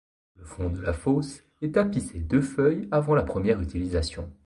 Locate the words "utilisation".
3.61-4.31